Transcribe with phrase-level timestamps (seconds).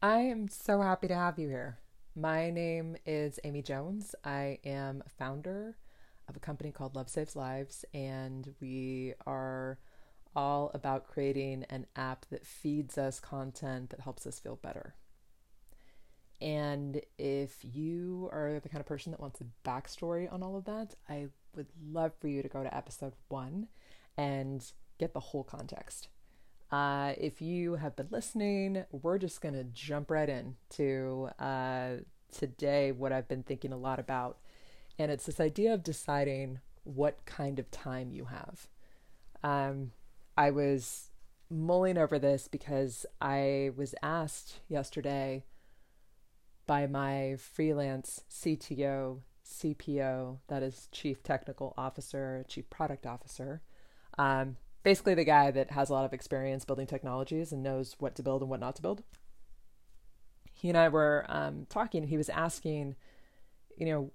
[0.00, 1.80] I am so happy to have you here.
[2.14, 4.14] My name is Amy Jones.
[4.22, 5.76] I am founder
[6.28, 9.80] of a company called Love Saves Lives, and we are
[10.36, 14.94] all about creating an app that feeds us content that helps us feel better.
[16.40, 20.64] And if you are the kind of person that wants a backstory on all of
[20.66, 21.26] that, I
[21.56, 23.66] would love for you to go to episode one
[24.16, 24.64] and
[25.00, 26.06] get the whole context.
[26.70, 31.92] Uh, if you have been listening, we're just going to jump right in to uh,
[32.30, 34.38] today what I've been thinking a lot about.
[34.98, 38.68] And it's this idea of deciding what kind of time you have.
[39.42, 39.92] Um,
[40.36, 41.10] I was
[41.50, 45.44] mulling over this because I was asked yesterday
[46.66, 53.62] by my freelance CTO, CPO, that is Chief Technical Officer, Chief Product Officer.
[54.18, 58.14] Um, basically, the guy that has a lot of experience building technologies and knows what
[58.16, 59.02] to build and what not to build.
[60.52, 62.02] He and I were um, talking.
[62.02, 62.96] And he was asking,
[63.76, 64.10] you know,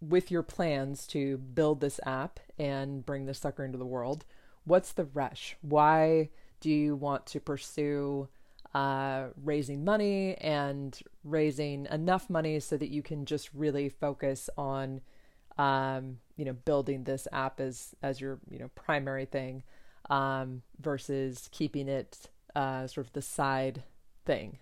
[0.00, 4.24] with your plans to build this app and bring this sucker into the world,
[4.64, 5.56] what's the rush?
[5.62, 8.28] Why do you want to pursue
[8.74, 15.00] uh, raising money and raising enough money so that you can just really focus on,
[15.58, 19.62] um, you know, building this app as as your you know primary thing,
[20.10, 23.82] um, versus keeping it uh, sort of the side
[24.24, 24.58] thing.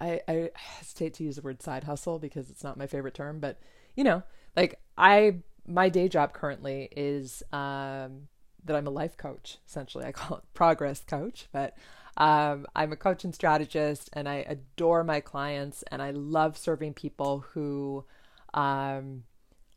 [0.00, 3.40] I, I hesitate to use the word side hustle because it's not my favorite term,
[3.40, 3.58] but
[3.94, 4.22] you know,
[4.56, 5.36] like I
[5.66, 8.28] my day job currently is um,
[8.64, 9.58] that I'm a life coach.
[9.66, 11.76] Essentially, I call it progress coach, but
[12.16, 16.94] um, I'm a coach and strategist, and I adore my clients, and I love serving
[16.94, 18.04] people who
[18.54, 19.24] um,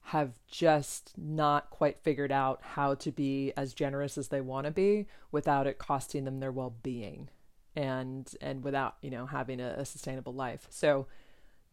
[0.02, 4.72] have just not quite figured out how to be as generous as they want to
[4.72, 7.30] be without it costing them their well-being
[7.76, 10.68] and and without you know having a, a sustainable life.
[10.70, 11.08] So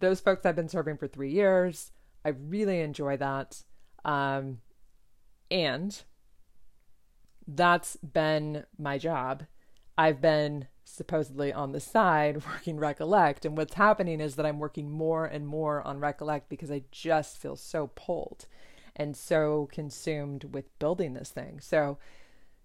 [0.01, 1.93] those folks I've been serving for three years.
[2.25, 3.63] I really enjoy that.
[4.05, 4.59] Um,
[5.51, 6.03] and
[7.47, 9.45] that's been my job
[9.99, 13.45] I've been supposedly on the side working Recollect.
[13.45, 17.39] And what's happening is that I'm working more and more on Recollect because I just
[17.39, 18.47] feel so pulled
[18.95, 21.61] and so consumed with building this thing.
[21.61, 21.99] So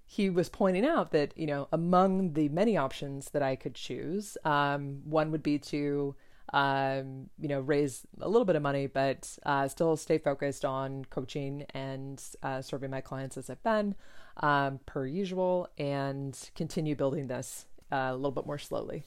[0.05, 4.37] he was pointing out that, you know, among the many options that I could choose,
[4.45, 6.15] um, one would be to,
[6.53, 11.05] um, you know, raise a little bit of money, but uh, still stay focused on
[11.05, 13.95] coaching and uh, serving my clients as I've been
[14.41, 19.03] um, per usual and continue building this uh, a little bit more slowly.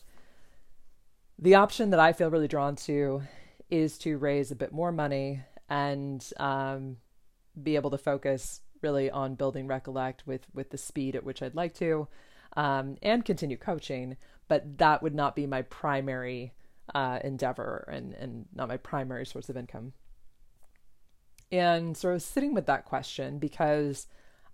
[1.39, 3.23] The option that I feel really drawn to
[3.71, 6.99] is to raise a bit more money and um,
[7.61, 11.55] be able to focus really on building Recollect with with the speed at which I'd
[11.55, 12.07] like to,
[12.57, 14.17] um, and continue coaching.
[14.47, 16.53] But that would not be my primary
[16.95, 19.95] uh, endeavor and and not my primary source of income.
[21.51, 24.07] And sort of sitting with that question because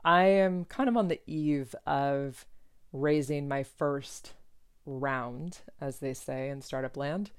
[0.04, 2.46] I am kind of on the eve of
[2.92, 4.34] raising my first
[4.86, 7.30] round, as they say in startup land,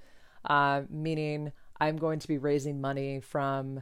[0.45, 3.81] uh, meaning I'm going to be raising money from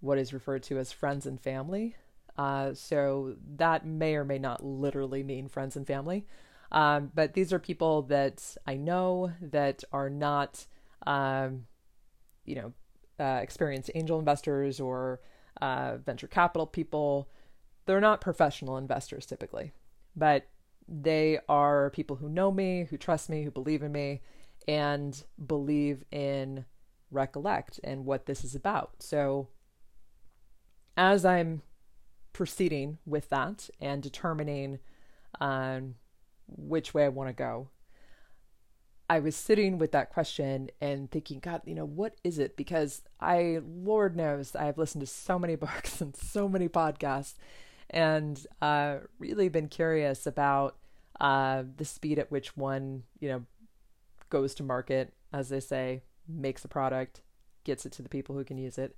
[0.00, 1.96] what is referred to as friends and family.
[2.38, 6.26] Uh, so that may or may not literally mean friends and family.
[6.70, 10.66] Um, but these are people that I know that are not,
[11.06, 11.66] um,
[12.46, 12.72] you know,
[13.20, 15.20] uh, experienced angel investors or
[15.60, 17.28] uh, venture capital people
[17.86, 19.72] they're not professional investors typically,
[20.14, 20.46] but
[20.88, 24.20] they are people who know me, who trust me, who believe in me,
[24.68, 26.64] and believe in
[27.10, 29.02] Recollect and what this is about.
[29.02, 29.48] So,
[30.96, 31.62] as I'm
[32.32, 34.78] proceeding with that and determining
[35.40, 35.96] um,
[36.46, 37.68] which way I want to go,
[39.10, 42.56] I was sitting with that question and thinking, God, you know, what is it?
[42.56, 47.34] Because I, Lord knows, I've listened to so many books and so many podcasts
[47.90, 50.76] and uh, really been curious about
[51.20, 53.44] uh, the speed at which one, you know,
[54.30, 57.22] goes to market, as they say, makes a product,
[57.64, 58.96] gets it to the people who can use it,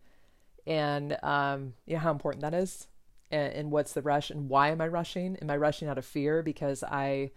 [0.67, 2.89] and um, you know, how important that is,
[3.31, 5.37] and, and, what's the rush, and why am I rushing?
[5.37, 7.33] Am I rushing out of fear because I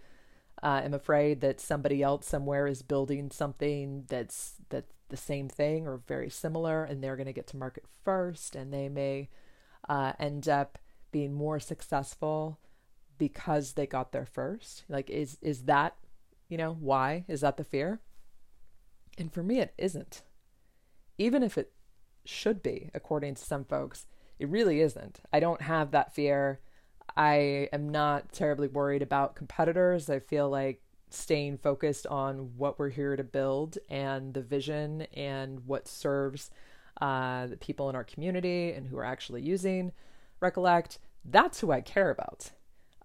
[0.62, 5.86] uh, am afraid that somebody else somewhere is building something that's that's the same thing
[5.86, 9.28] or very similar, and they're going to get to market first, and they may
[9.88, 10.78] uh, end up
[11.18, 12.60] being more successful
[13.18, 14.84] because they got there first?
[14.88, 15.96] Like is is that,
[16.48, 17.24] you know, why?
[17.26, 17.98] Is that the fear?
[19.18, 20.22] And for me it isn't.
[21.18, 21.72] Even if it
[22.24, 24.06] should be according to some folks,
[24.38, 25.18] it really isn't.
[25.32, 26.60] I don't have that fear.
[27.16, 30.08] I am not terribly worried about competitors.
[30.08, 30.80] I feel like
[31.10, 36.50] staying focused on what we're here to build and the vision and what serves
[37.00, 39.90] uh, the people in our community and who are actually using
[40.40, 40.98] Recollect,
[41.30, 42.50] that's who I care about.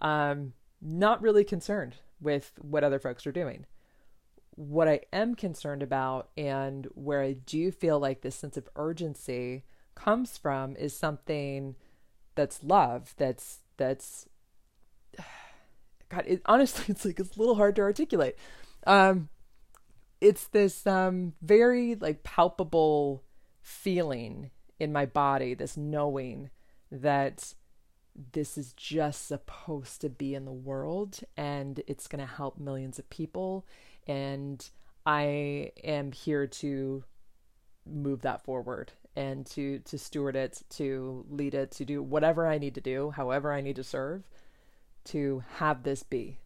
[0.01, 3.65] Um, not really concerned with what other folks are doing.
[4.55, 9.63] What I am concerned about and where I do feel like this sense of urgency
[9.95, 11.75] comes from is something
[12.35, 14.27] that's love, that's that's
[16.09, 18.35] God, it, honestly, it's like it's a little hard to articulate.
[18.85, 19.29] Um,
[20.21, 23.23] it's this um, very like palpable
[23.61, 26.49] feeling in my body, this knowing
[26.91, 27.53] that
[28.33, 32.99] this is just supposed to be in the world and it's going to help millions
[32.99, 33.65] of people.
[34.07, 34.67] And
[35.05, 37.03] I am here to
[37.85, 42.57] move that forward and to to steward it, to lead it, to do whatever I
[42.57, 44.23] need to do, however I need to serve
[45.05, 46.39] to have this be.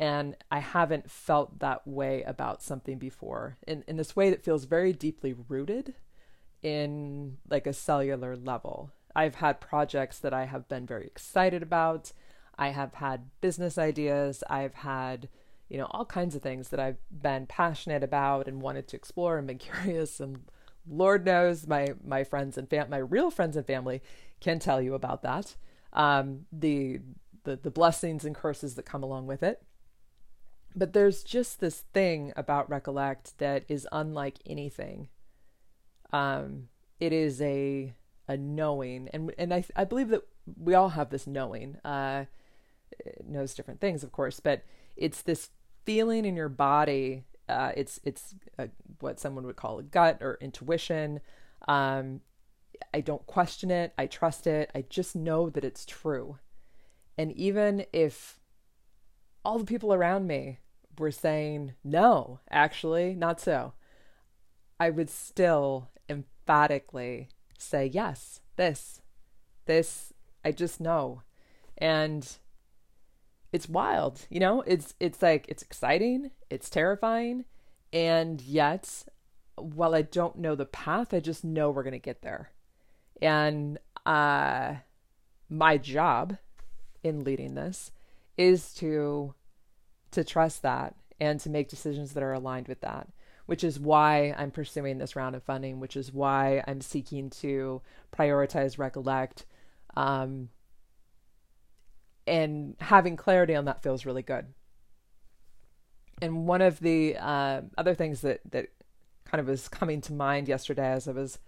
[0.00, 4.64] And I haven't felt that way about something before in, in this way that feels
[4.64, 5.94] very deeply rooted
[6.62, 8.92] in like a cellular level.
[9.18, 12.12] I've had projects that I have been very excited about.
[12.56, 14.44] I have had business ideas.
[14.48, 15.28] I've had,
[15.68, 19.36] you know, all kinds of things that I've been passionate about and wanted to explore
[19.36, 20.20] and been curious.
[20.20, 20.44] And
[20.88, 24.02] Lord knows my my friends and fam- my real friends and family
[24.38, 25.56] can tell you about that.
[25.94, 27.00] Um, the
[27.42, 29.64] the the blessings and curses that come along with it.
[30.76, 35.08] But there's just this thing about recollect that is unlike anything.
[36.12, 36.68] Um,
[37.00, 37.94] it is a
[38.28, 40.22] a knowing, and and I I believe that
[40.56, 41.76] we all have this knowing.
[41.84, 42.26] Uh,
[43.24, 44.64] knows different things, of course, but
[44.96, 45.50] it's this
[45.84, 47.24] feeling in your body.
[47.48, 48.68] Uh, it's it's a,
[49.00, 51.20] what someone would call a gut or intuition.
[51.66, 52.20] Um,
[52.92, 53.92] I don't question it.
[53.98, 54.70] I trust it.
[54.74, 56.38] I just know that it's true.
[57.16, 58.38] And even if
[59.44, 60.58] all the people around me
[60.98, 63.72] were saying, no, actually, not so,
[64.78, 69.00] I would still emphatically say, yes, this,
[69.66, 70.12] this,
[70.44, 71.22] I just know.
[71.76, 72.26] And
[73.52, 74.62] it's wild, you know?
[74.62, 77.44] It's it's like it's exciting, it's terrifying,
[77.92, 79.04] and yet
[79.56, 82.50] while I don't know the path, I just know we're going to get there.
[83.20, 84.76] And uh
[85.50, 86.36] my job
[87.02, 87.90] in leading this
[88.36, 89.34] is to
[90.10, 93.08] to trust that and to make decisions that are aligned with that
[93.48, 97.80] which is why I'm pursuing this round of funding, which is why I'm seeking to
[98.14, 99.46] prioritize Recollect.
[99.96, 100.50] Um,
[102.26, 104.46] and having clarity on that feels really good.
[106.20, 108.66] And one of the uh, other things that, that
[109.24, 111.38] kind of was coming to mind yesterday as I was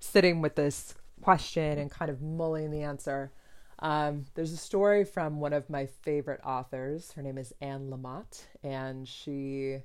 [0.00, 3.30] sitting with this question and kind of mulling the answer
[3.82, 7.12] um, there's a story from one of my favorite authors.
[7.12, 9.78] Her name is Anne Lamott, and she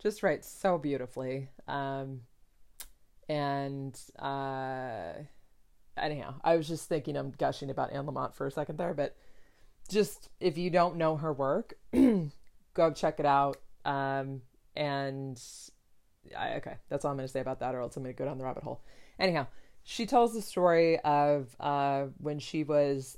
[0.00, 1.48] just writes so beautifully.
[1.68, 2.22] Um,
[3.28, 5.12] and uh,
[5.96, 9.16] anyhow, I was just thinking I'm gushing about Anne Lamott for a second there, but
[9.88, 13.58] just if you don't know her work, go check it out.
[13.84, 14.42] Um,
[14.74, 15.40] and
[16.36, 18.18] I, okay, that's all I'm going to say about that, or else I'm going to
[18.18, 18.82] go down the rabbit hole.
[19.18, 19.46] Anyhow,
[19.82, 23.16] she tells the story of uh, when she was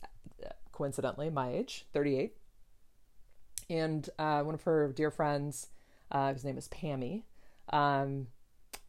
[0.72, 2.34] coincidentally my age, 38.
[3.70, 5.68] And uh, one of her dear friends,
[6.12, 7.22] uh, his name is Pammy,
[7.72, 8.28] um,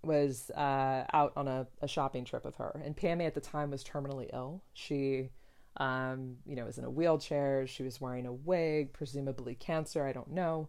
[0.04, 2.80] was uh, out on a, a, shopping trip with her.
[2.84, 4.62] And Pammy at the time was terminally ill.
[4.74, 5.30] She,
[5.78, 7.66] um, you know, was in a wheelchair.
[7.66, 10.06] She was wearing a wig, presumably cancer.
[10.06, 10.68] I don't know.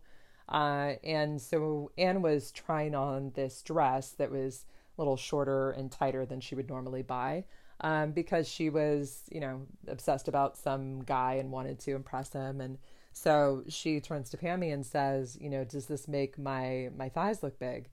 [0.49, 4.65] Uh, and so Anne was trying on this dress that was
[4.97, 7.45] a little shorter and tighter than she would normally buy
[7.81, 12.61] um, because she was, you know, obsessed about some guy and wanted to impress him.
[12.61, 12.79] And
[13.15, 17.43] so she turns to Pammy and says, you know, does this make my my thighs
[17.43, 17.89] look big?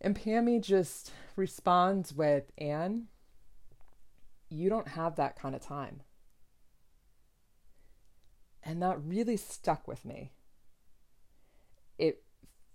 [0.00, 3.06] And Pammy just responds with, Anne,
[4.50, 6.02] you don't have that kind of time.
[8.62, 10.32] And that really stuck with me.
[11.96, 12.24] It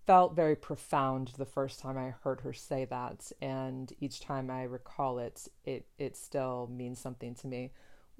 [0.08, 4.64] felt very profound the first time I heard her say that, and each time I
[4.64, 7.74] recall it, it it still means something to me.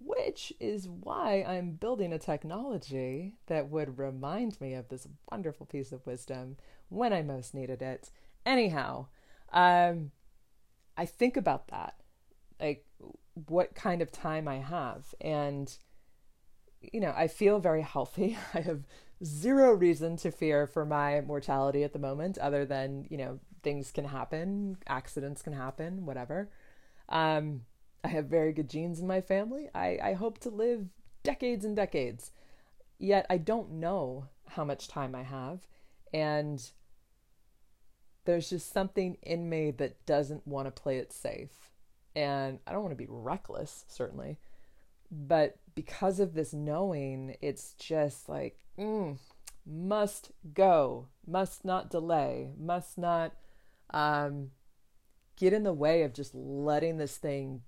[0.04, 5.92] Which is why I'm building a technology that would remind me of this wonderful piece
[5.92, 6.58] of wisdom
[6.90, 8.10] when I most needed it.
[8.46, 9.08] Anyhow,
[9.52, 10.12] um,
[10.98, 11.96] I think about that,
[12.60, 12.86] like
[13.48, 15.78] what kind of time I have, and
[16.82, 18.38] you know, I feel very healthy.
[18.54, 18.84] I have
[19.24, 23.92] zero reason to fear for my mortality at the moment, other than, you know, things
[23.92, 26.50] can happen, accidents can happen, whatever.
[27.10, 27.62] Um,
[28.04, 29.70] I have very good genes in my family.
[29.76, 30.88] I, I hope to live
[31.24, 32.32] decades and decades.
[32.98, 35.68] Yet I don't know how much time I have.
[36.14, 36.64] And
[38.26, 41.72] there's just something in me that doesn't want to play it safe.
[42.16, 44.38] And I don't want to be reckless, certainly.
[45.12, 49.18] But because of this knowing, it's just like, mm,
[49.66, 53.34] must go, must not delay, must not
[53.92, 54.52] um,
[55.36, 57.62] get in the way of just letting this thing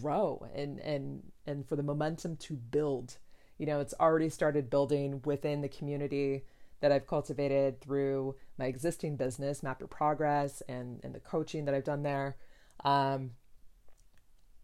[0.00, 3.18] grow and and and for the momentum to build.
[3.58, 6.44] You know, it's already started building within the community
[6.80, 11.74] that I've cultivated through my existing business, Map Your Progress, and and the coaching that
[11.74, 12.36] I've done there.
[12.84, 13.32] Um,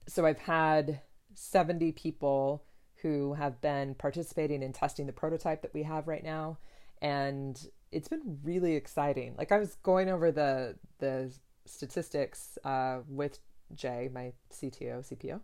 [0.07, 1.01] so I've had
[1.35, 2.65] 70 people
[3.03, 6.59] who have been participating in testing the prototype that we have right now
[7.03, 11.31] and it's been really exciting like i was going over the the
[11.67, 13.39] statistics uh, with
[13.75, 15.41] jay my cto cpo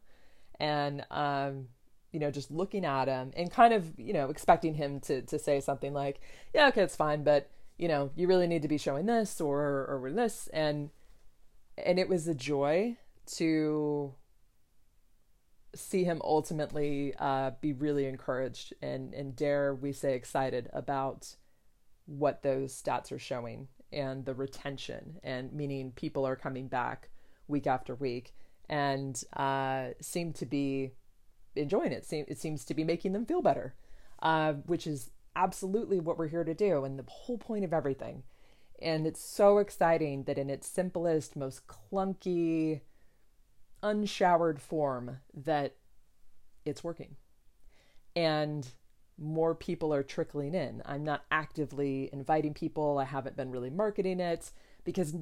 [0.59, 1.69] and um,
[2.13, 5.39] you know just looking at him and kind of you know expecting him to to
[5.39, 6.21] say something like
[6.55, 9.87] yeah okay it's fine but you know you really need to be showing this or
[9.87, 10.49] or this.
[10.53, 10.91] And
[11.79, 12.99] and it was a joy
[13.37, 14.15] to
[15.75, 21.37] see him ultimately uh, be really encouraged and and dare we say excited about
[22.05, 27.09] what those stats are showing and the retention and meaning people are coming back
[27.51, 28.35] week after week
[28.69, 30.93] and uh, seem to be
[31.57, 32.07] enjoying it.
[32.11, 33.75] It seems to be making them feel better,
[34.23, 38.23] uh, which is absolutely what we're here to do and the whole point of everything.
[38.81, 42.81] And it's so exciting that in its simplest, most clunky,
[43.83, 45.77] unshowered form that
[46.65, 47.17] it's working.
[48.17, 48.67] And
[49.19, 50.83] more people are trickling in.
[50.87, 52.99] I'm not actively inviting people.
[52.99, 54.51] I haven't been really marketing it
[54.85, 55.15] because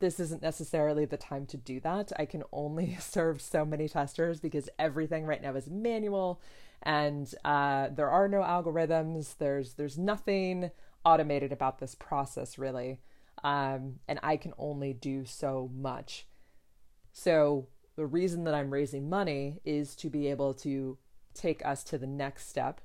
[0.00, 2.12] this isn't necessarily the time to do that.
[2.18, 6.40] I can only serve so many testers because everything right now is manual
[6.82, 9.36] and uh, there are no algorithms.
[9.38, 10.70] There's there's nothing
[11.04, 13.00] automated about this process really.
[13.42, 16.26] Um, and I can only do so much.
[17.12, 20.98] So the reason that I'm raising money is to be able to
[21.34, 22.80] take us to the next step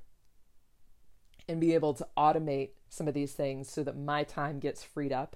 [1.48, 5.12] and be able to automate some of these things so that my time gets freed
[5.12, 5.36] up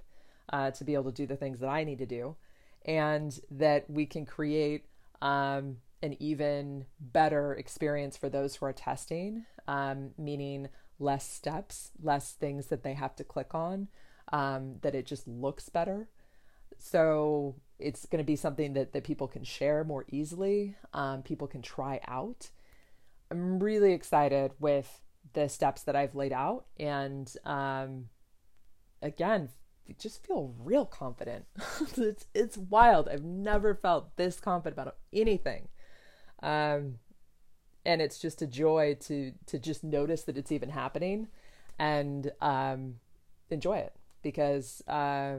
[0.51, 2.35] uh, to be able to do the things that I need to do,
[2.85, 4.85] and that we can create
[5.21, 10.67] um, an even better experience for those who are testing, um, meaning
[10.99, 13.87] less steps, less things that they have to click on,
[14.31, 16.09] um, that it just looks better.
[16.77, 21.47] So it's going to be something that, that people can share more easily, um, people
[21.47, 22.49] can try out.
[23.31, 25.01] I'm really excited with
[25.33, 26.65] the steps that I've laid out.
[26.77, 28.09] And um,
[29.01, 29.49] again,
[29.99, 31.45] just feel real confident.
[31.97, 33.09] it's it's wild.
[33.09, 35.67] I've never felt this confident about anything.
[36.41, 36.95] Um,
[37.85, 41.27] and it's just a joy to to just notice that it's even happening
[41.79, 42.95] and um,
[43.49, 45.35] enjoy it because uh,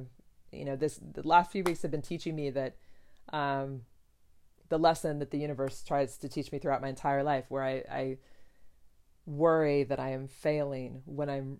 [0.52, 2.76] you know this the last few weeks have been teaching me that
[3.32, 3.82] um,
[4.68, 7.82] the lesson that the universe tries to teach me throughout my entire life where I,
[7.90, 8.16] I
[9.26, 11.58] worry that I am failing when I'm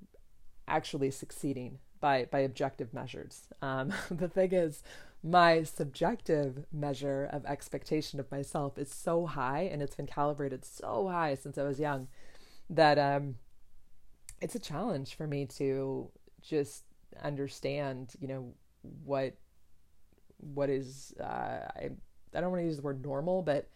[0.68, 3.48] actually succeeding by by objective measures.
[3.62, 4.82] Um, the thing is,
[5.22, 11.08] my subjective measure of expectation of myself is so high, and it's been calibrated so
[11.08, 12.08] high since I was young
[12.68, 13.36] that um,
[14.42, 16.10] it's a challenge for me to
[16.42, 16.84] just
[17.22, 19.32] understand, you know, what
[20.36, 21.88] what is uh, I
[22.34, 23.66] I don't want to use the word normal, but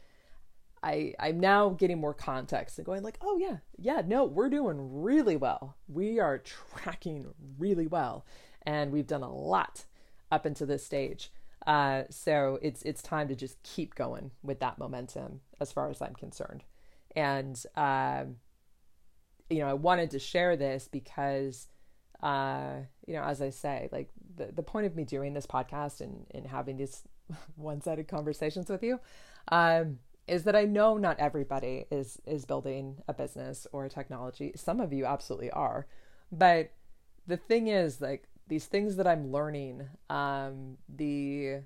[0.82, 5.02] I I'm now getting more context and going like, oh yeah, yeah, no, we're doing
[5.02, 5.76] really well.
[5.88, 7.26] We are tracking
[7.58, 8.24] really well,
[8.62, 9.84] and we've done a lot
[10.30, 11.30] up into this stage.
[11.66, 16.00] Uh, so it's it's time to just keep going with that momentum, as far as
[16.00, 16.64] I'm concerned.
[17.16, 18.36] And um,
[19.50, 21.68] you know, I wanted to share this because,
[22.22, 26.00] uh, you know, as I say, like the the point of me doing this podcast
[26.00, 27.02] and and having these
[27.56, 29.00] one sided conversations with you.
[29.50, 34.52] Um, is that I know not everybody is is building a business or a technology.
[34.54, 35.86] Some of you absolutely are,
[36.30, 36.72] but
[37.26, 41.60] the thing is, like these things that I'm learning, um, the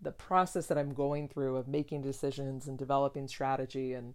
[0.00, 4.14] the process that I'm going through of making decisions and developing strategy and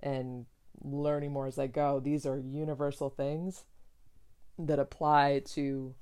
[0.00, 0.46] and
[0.82, 2.00] learning more as I go.
[2.00, 3.64] These are universal things
[4.58, 5.94] that apply to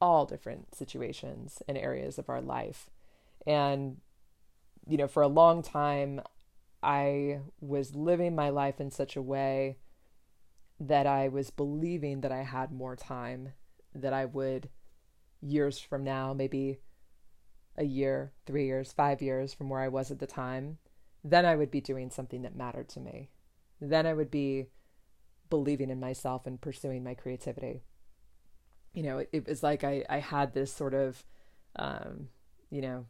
[0.00, 2.88] all different situations and areas of our life.
[3.46, 3.98] And
[4.86, 6.22] you know, for a long time
[6.82, 9.78] I was living my life in such a way
[10.80, 13.52] that I was believing that I had more time,
[13.94, 14.68] that I would,
[15.40, 16.78] years from now, maybe
[17.76, 20.78] a year, three years, five years from where I was at the time,
[21.24, 23.30] then I would be doing something that mattered to me.
[23.80, 24.66] Then I would be
[25.50, 27.82] believing in myself and pursuing my creativity.
[28.94, 31.24] you know, it, it was like I, I had this sort of,
[31.76, 32.28] um,
[32.70, 33.06] you know,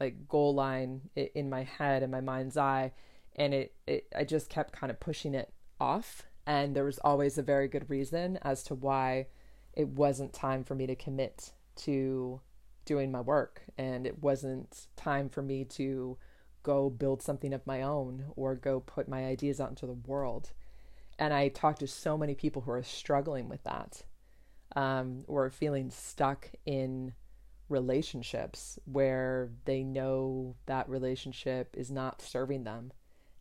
[0.00, 2.92] like goal line in my head and my mind's eye.
[3.36, 6.22] And it, it, I just kept kind of pushing it off.
[6.46, 9.26] And there was always a very good reason as to why
[9.72, 12.40] it wasn't time for me to commit to
[12.84, 13.62] doing my work.
[13.76, 16.16] And it wasn't time for me to
[16.62, 20.52] go build something of my own or go put my ideas out into the world.
[21.18, 24.02] And I talked to so many people who are struggling with that
[24.74, 27.12] um, or feeling stuck in
[27.68, 32.92] relationships where they know that relationship is not serving them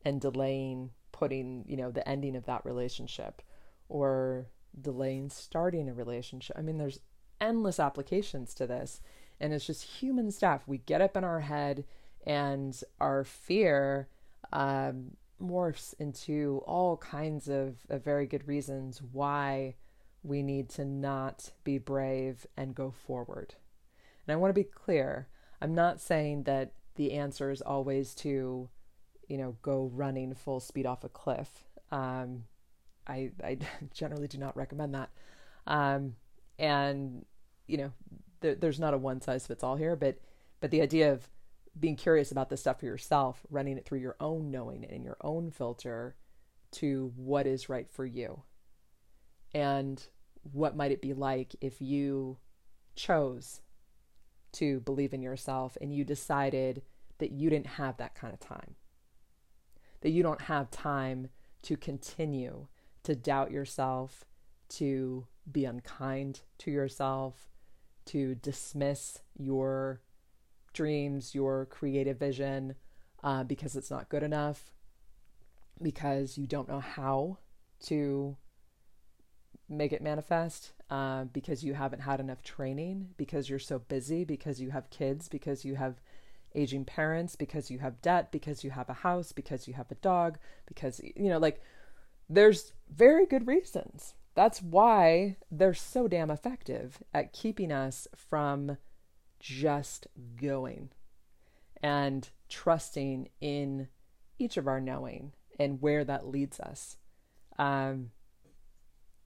[0.03, 3.41] and delaying putting, you know, the ending of that relationship
[3.87, 4.47] or
[4.81, 6.55] delaying starting a relationship.
[6.57, 6.99] I mean, there's
[7.39, 9.01] endless applications to this,
[9.39, 10.63] and it's just human stuff.
[10.67, 11.85] We get up in our head,
[12.25, 14.09] and our fear
[14.51, 19.75] um, morphs into all kinds of, of very good reasons why
[20.23, 23.55] we need to not be brave and go forward.
[24.27, 25.27] And I want to be clear
[25.61, 28.69] I'm not saying that the answer is always to,
[29.27, 31.63] you know, go running full speed off a cliff.
[31.91, 32.43] Um,
[33.07, 33.57] I, I
[33.93, 35.09] generally do not recommend that.
[35.67, 36.15] Um,
[36.59, 37.25] and,
[37.67, 37.91] you know,
[38.41, 40.19] there, there's not a one size fits all here, but,
[40.59, 41.27] but the idea of
[41.77, 45.17] being curious about this stuff for yourself, running it through your own knowing and your
[45.21, 46.15] own filter
[46.71, 48.43] to what is right for you.
[49.53, 50.05] And
[50.43, 52.37] what might it be like if you
[52.95, 53.61] chose
[54.55, 56.81] to believe in yourself and you decided
[57.19, 58.75] that you didn't have that kind of time?
[60.01, 61.29] That you don't have time
[61.63, 62.67] to continue
[63.03, 64.25] to doubt yourself,
[64.69, 67.49] to be unkind to yourself,
[68.05, 70.01] to dismiss your
[70.73, 72.75] dreams, your creative vision,
[73.23, 74.71] uh, because it's not good enough,
[75.81, 77.37] because you don't know how
[77.79, 78.37] to
[79.67, 84.61] make it manifest uh, because you haven't had enough training, because you're so busy, because
[84.61, 85.99] you have kids, because you have
[86.53, 89.95] aging parents, because you have debt, because you have a house, because you have a
[89.95, 91.61] dog, because, you know, like
[92.29, 94.15] there's very good reasons.
[94.35, 98.77] That's why they're so damn effective at keeping us from
[99.39, 100.07] just
[100.39, 100.89] going
[101.81, 103.87] and trusting in
[104.37, 106.97] each of our knowing and where that leads us.
[107.57, 108.11] Um,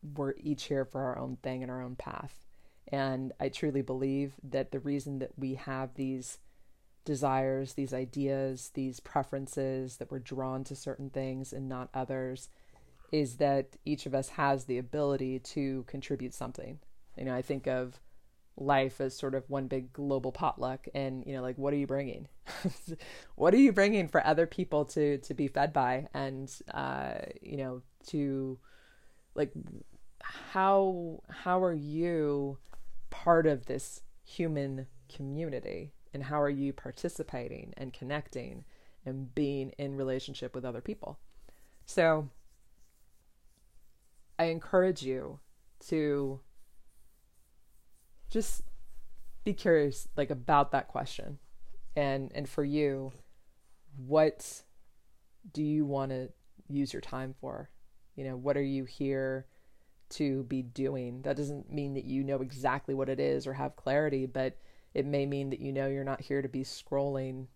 [0.02, 2.46] we're each here for our own thing and our own path.
[2.92, 6.40] And I truly believe that the reason that we have these
[7.06, 12.50] desires, these ideas, these preferences, that we're drawn to certain things and not others,
[13.12, 16.80] is that each of us has the ability to contribute something.
[17.18, 18.00] You know, I think of
[18.60, 21.88] life as sort of one big global potluck and you know like what are you
[21.88, 22.28] bringing
[23.36, 27.56] what are you bringing for other people to to be fed by and uh you
[27.56, 28.60] know to
[29.34, 29.52] like
[30.24, 32.58] how how are you
[33.10, 35.94] part of this human community?
[36.14, 38.66] And how are you participating and connecting
[39.06, 41.20] and being in relationship with other people?
[41.86, 42.30] So
[44.38, 45.38] i encourage you
[45.88, 46.40] to
[48.30, 48.62] just
[49.44, 51.40] be curious like about that question.
[51.96, 53.12] And and for you
[53.98, 54.64] what
[55.52, 56.30] do you want to
[56.68, 57.70] use your time for?
[58.16, 59.48] You know, what are you here
[60.12, 61.22] to be doing?
[61.24, 64.58] That doesn't mean that you know exactly what it is or have clarity, but
[64.94, 67.48] it may mean that you know you're not here to be scrolling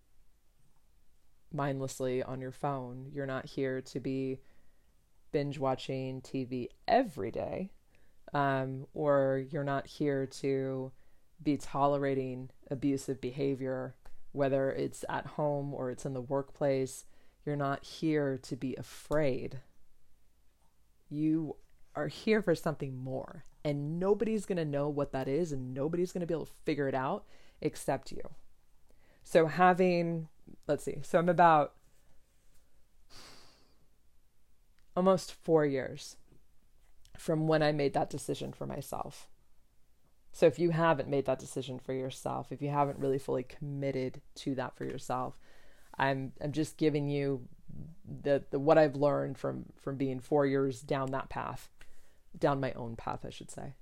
[1.52, 3.10] mindlessly on your phone.
[3.14, 4.40] You're not here to be
[5.32, 7.72] binge watching TV every day.
[8.34, 10.92] Um, or you're not here to
[11.44, 13.96] be tolerating abusive behavior,
[14.32, 17.06] whether it's at home or it's in the workplace.
[17.46, 19.60] You're not here to be afraid
[21.14, 21.56] you
[21.96, 23.46] are here for something more.
[23.66, 26.52] And nobody's going to know what that is, and nobody's going to be able to
[26.66, 27.26] figure it out
[27.62, 28.22] except you.
[29.24, 30.28] So, having,
[30.68, 31.74] let's see, so I'm about
[34.96, 36.18] almost four years
[37.18, 39.30] from when I made that decision for myself.
[40.34, 44.22] So, if you haven't made that decision for yourself, if you haven't really fully committed
[44.36, 45.40] to that for yourself,
[45.98, 47.48] I'm I'm just giving you
[48.24, 51.70] the, the what I've learned from from being four years down that path,
[52.38, 53.74] down my own path, I should say.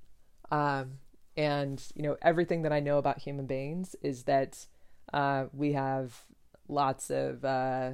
[0.50, 1.00] Um,
[1.38, 4.66] and you know everything that I know about human beings is that
[5.14, 6.26] uh, we have
[6.68, 7.92] lots of uh,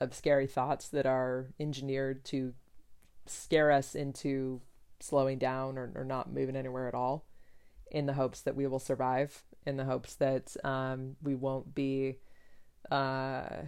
[0.00, 2.54] of scary thoughts that are engineered to
[3.26, 4.60] scare us into
[4.98, 7.26] slowing down or, or not moving anywhere at all,
[7.90, 12.18] in the hopes that we will survive, in the hopes that um, we won't be.
[12.90, 13.62] Uh,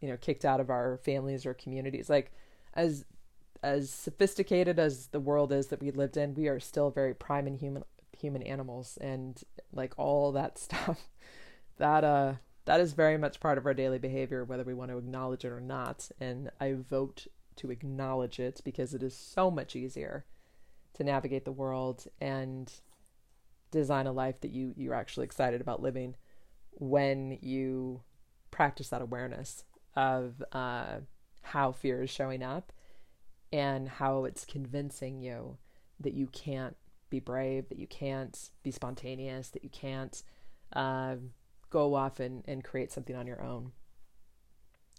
[0.00, 2.32] you know kicked out of our families or communities like
[2.74, 3.04] as
[3.62, 7.46] as sophisticated as the world is that we lived in we are still very prime
[7.46, 7.84] and human
[8.20, 9.42] human animals and
[9.72, 11.08] like all that stuff.
[11.78, 12.34] That uh
[12.66, 15.52] that is very much part of our daily behavior, whether we want to acknowledge it
[15.52, 16.10] or not.
[16.20, 20.24] And I vote to acknowledge it because it is so much easier
[20.94, 22.72] to navigate the world and
[23.70, 26.16] design a life that you you're actually excited about living
[26.72, 28.02] when you
[28.50, 29.64] practice that awareness
[29.96, 30.98] of uh,
[31.42, 32.72] how fear is showing up
[33.52, 35.58] and how it's convincing you
[35.98, 36.76] that you can't
[37.10, 40.22] be brave, that you can't be spontaneous, that you can't
[40.74, 41.16] uh,
[41.68, 43.72] go off and, and create something on your own.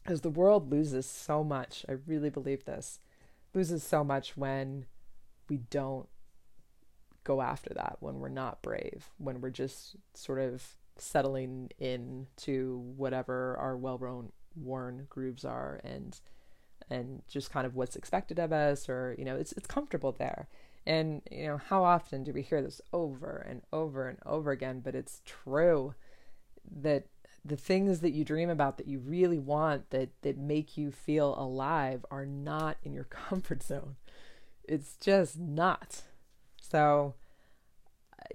[0.04, 3.00] Because the world loses so much, I really believe this,
[3.54, 4.86] loses so much when
[5.48, 6.08] we don't
[7.24, 10.64] go after that, when we're not brave, when we're just sort of
[10.98, 16.20] settling in to whatever our well worn grooves are and
[16.92, 20.48] and just kind of what's expected of us or you know it's it's comfortable there.
[20.86, 24.82] And you know how often do we hear this over and over and over again
[24.84, 25.94] but it's true
[26.82, 27.06] that
[27.44, 31.36] the things that you dream about that you really want that that make you feel
[31.38, 33.96] alive are not in your comfort zone.
[34.64, 36.02] It's just not.
[36.62, 37.16] So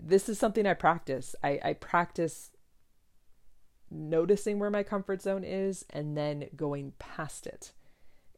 [0.00, 1.36] this is something i practice.
[1.42, 2.50] I, I practice
[3.90, 7.72] noticing where my comfort zone is and then going past it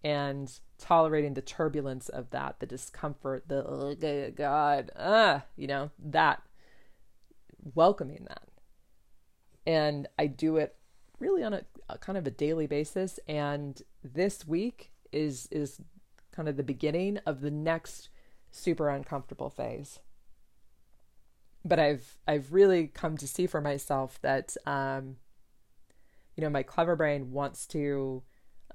[0.04, 3.94] and tolerating the turbulence of that, the discomfort, the oh,
[4.34, 6.42] God, ah, you know, that,
[7.74, 8.42] welcoming that.
[9.66, 10.76] And I do it
[11.18, 13.18] really on a, a, kind of a daily basis.
[13.28, 15.80] And this week is is
[16.32, 18.08] kind of the beginning of the next
[18.50, 19.98] super uncomfortable phase.
[21.64, 25.16] But I've I've really come to see for myself that um,
[26.36, 28.22] you know my clever brain wants to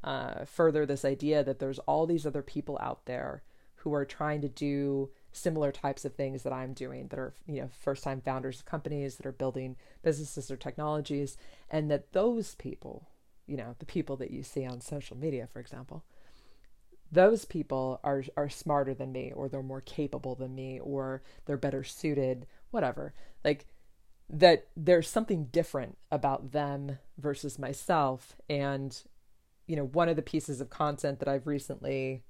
[0.04, 3.44] uh, further this idea that there's all these other people out there
[3.78, 7.62] who are trying to do similar types of things that I'm doing that are, you
[7.62, 11.38] know, first time founders of companies that are building businesses or technologies,
[11.70, 13.10] and that those people,
[13.46, 16.04] you know, the people that you see on social media, for example,
[17.12, 21.58] those people are are smarter than me or they're more capable than me or they're
[21.58, 23.14] better suited whatever.
[23.44, 23.68] Like
[24.30, 29.04] that there's something different about them versus myself and
[29.68, 32.24] you know, one of the pieces of content that I've recently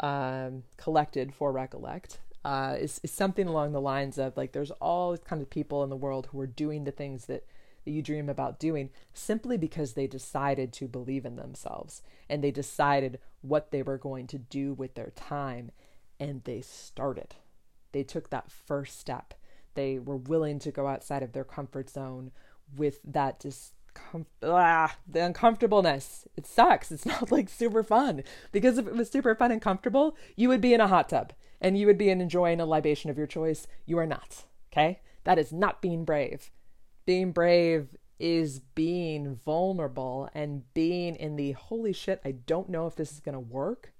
[0.00, 5.16] um, collected for Recollect uh, is, is something along the lines of like, there's all
[5.18, 7.46] kinds of people in the world who are doing the things that,
[7.84, 12.50] that you dream about doing simply because they decided to believe in themselves and they
[12.50, 15.70] decided what they were going to do with their time
[16.18, 17.34] and they started.
[17.92, 19.34] They took that first step.
[19.74, 22.32] They were willing to go outside of their comfort zone
[22.76, 23.72] with that just
[24.10, 26.26] com- ah, the uncomfortableness.
[26.36, 26.90] It sucks.
[26.90, 30.60] It's not like super fun because if it was super fun and comfortable, you would
[30.60, 33.66] be in a hot tub and you would be enjoying a libation of your choice.
[33.86, 34.44] You are not.
[34.72, 35.00] Okay?
[35.24, 36.50] That is not being brave.
[37.06, 42.96] Being brave is being vulnerable and being in the holy shit, I don't know if
[42.96, 43.92] this is going to work,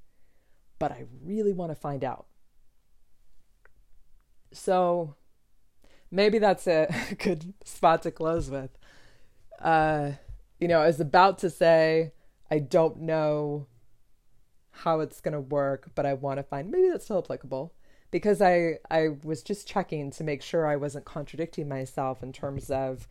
[0.79, 2.27] but I really want to find out.
[4.53, 5.15] So
[6.11, 8.78] maybe that's a good spot to close with
[9.61, 10.13] uh,
[10.61, 12.13] you know, I was about to say,
[12.51, 13.67] I don't know
[14.71, 17.75] how it's going to work, but I want to find maybe that's still applicable
[18.11, 22.71] because I I was just checking to make sure I wasn't contradicting myself in terms
[22.71, 23.09] of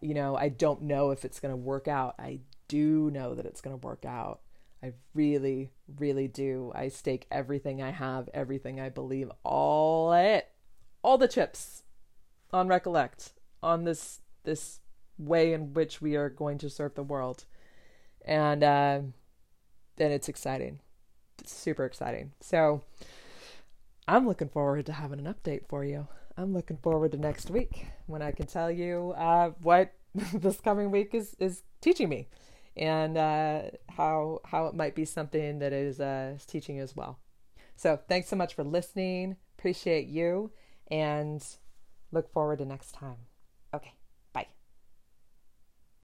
[0.00, 2.16] you know, I don't know if it's going to work out.
[2.18, 4.40] I do know that it's going to work out.
[4.82, 6.72] I really really do.
[6.74, 10.48] I stake everything I have, everything I believe, all it,
[11.02, 11.82] all the chips
[12.52, 14.80] on recollect on this this
[15.18, 17.44] way in which we are going to serve the world.
[18.24, 19.00] And uh,
[19.96, 20.80] then it's exciting.
[21.40, 22.32] It's super exciting.
[22.40, 22.82] So
[24.06, 26.08] I'm looking forward to having an update for you.
[26.36, 29.92] I'm looking forward to next week when I can tell you uh, what
[30.34, 32.28] this coming week is, is teaching me
[32.76, 37.18] and uh, how how it might be something that is uh, teaching you as well.
[37.76, 39.36] So thanks so much for listening.
[39.58, 40.50] Appreciate you
[40.90, 41.44] and
[42.12, 43.16] look forward to next time.
[43.74, 43.94] Okay.